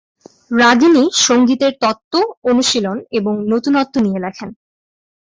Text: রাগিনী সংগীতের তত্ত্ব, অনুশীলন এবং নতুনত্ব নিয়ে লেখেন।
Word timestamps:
রাগিনী 0.51 1.03
সংগীতের 1.21 1.73
তত্ত্ব, 1.81 2.13
অনুশীলন 2.43 2.97
এবং 3.11 3.33
নতুনত্ব 3.51 3.95
নিয়ে 4.05 4.19
লেখেন। 4.25 4.49